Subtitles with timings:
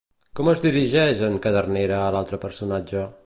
[0.37, 3.05] Com es dirigeix en Cadernera a l'altre personatge?